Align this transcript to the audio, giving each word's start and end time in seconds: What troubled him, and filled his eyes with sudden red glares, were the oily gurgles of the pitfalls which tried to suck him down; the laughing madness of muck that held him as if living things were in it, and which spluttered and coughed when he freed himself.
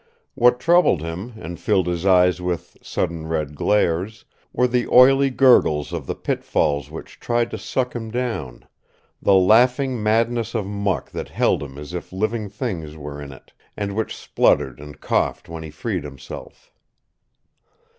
What 0.33 0.59
troubled 0.59 1.01
him, 1.01 1.33
and 1.37 1.59
filled 1.59 1.85
his 1.85 2.07
eyes 2.07 2.41
with 2.41 2.75
sudden 2.81 3.27
red 3.27 3.53
glares, 3.53 4.25
were 4.51 4.67
the 4.67 4.87
oily 4.87 5.29
gurgles 5.29 5.93
of 5.93 6.07
the 6.07 6.15
pitfalls 6.15 6.89
which 6.89 7.19
tried 7.19 7.51
to 7.51 7.59
suck 7.59 7.95
him 7.95 8.09
down; 8.09 8.65
the 9.21 9.35
laughing 9.35 10.01
madness 10.01 10.55
of 10.55 10.65
muck 10.65 11.11
that 11.11 11.29
held 11.29 11.61
him 11.61 11.77
as 11.77 11.93
if 11.93 12.11
living 12.11 12.49
things 12.49 12.97
were 12.97 13.21
in 13.21 13.31
it, 13.31 13.53
and 13.77 13.93
which 13.95 14.17
spluttered 14.17 14.79
and 14.79 14.99
coughed 15.01 15.47
when 15.47 15.61
he 15.61 15.69
freed 15.69 16.03
himself. 16.03 16.71